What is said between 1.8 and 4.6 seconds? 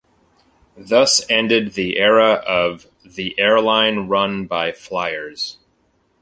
era of "The Airline Run